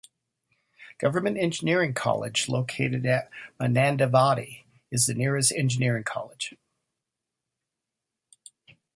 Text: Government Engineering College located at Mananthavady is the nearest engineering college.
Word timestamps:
Government 0.97 1.37
Engineering 1.37 1.93
College 1.93 2.49
located 2.49 3.05
at 3.05 3.29
Mananthavady 3.59 4.63
is 4.91 5.05
the 5.05 5.13
nearest 5.13 5.51
engineering 5.51 6.03
college. 6.05 6.55